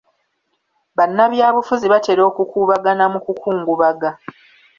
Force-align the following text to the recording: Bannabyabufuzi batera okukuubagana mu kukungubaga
Bannabyabufuzi 0.97 1.85
batera 1.93 2.21
okukuubagana 2.29 3.05
mu 3.13 3.19
kukungubaga 3.25 4.09